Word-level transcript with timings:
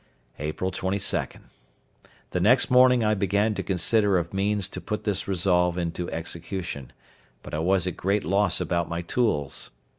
April 0.39 0.71
22.—The 0.71 2.39
next 2.39 2.71
morning 2.71 3.03
I 3.03 3.13
begin 3.13 3.53
to 3.53 3.61
consider 3.61 4.17
of 4.17 4.33
means 4.33 4.67
to 4.69 4.81
put 4.81 5.03
this 5.03 5.27
resolve 5.27 5.77
into 5.77 6.09
execution; 6.09 6.91
but 7.43 7.53
I 7.53 7.59
was 7.59 7.85
at 7.85 7.93
a 7.93 7.97
great 7.97 8.23
loss 8.23 8.59
about 8.59 8.89
my 8.89 9.03
tools. 9.03 9.69